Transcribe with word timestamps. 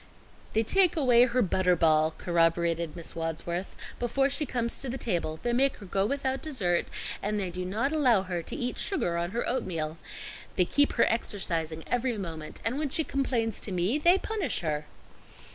"They 0.53 0.63
take 0.63 0.95
away 0.97 1.25
her 1.25 1.43
butter 1.43 1.75
ball," 1.75 2.15
corroborated 2.17 2.95
Miss 2.95 3.15
Wadsworth, 3.15 3.75
"before 3.99 4.31
she 4.31 4.47
comes 4.47 4.79
to 4.79 4.89
the 4.89 4.97
table; 4.97 5.39
they 5.43 5.53
make 5.53 5.77
her 5.77 5.85
go 5.85 6.07
without 6.07 6.41
dessert, 6.41 6.87
and 7.21 7.39
they 7.39 7.51
do 7.51 7.63
not 7.63 7.91
allow 7.91 8.23
her 8.23 8.41
to 8.41 8.55
eat 8.55 8.79
sugar 8.79 9.15
on 9.19 9.29
her 9.29 9.47
oatmeal. 9.47 9.99
They 10.55 10.65
keep 10.65 10.93
her 10.93 11.05
exercising 11.07 11.83
every 11.85 12.17
moment, 12.17 12.61
and 12.65 12.79
when 12.79 12.89
she 12.89 13.03
complains 13.03 13.61
to 13.61 13.71
me, 13.71 13.99
they 13.99 14.17
punish 14.17 14.61
her." 14.61 14.87